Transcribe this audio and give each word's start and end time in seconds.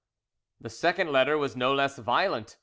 The 0.59 0.71
second 0.71 1.11
letter 1.11 1.37
was 1.37 1.55
no 1.55 1.71
less 1.75 1.99
violent. 1.99 2.57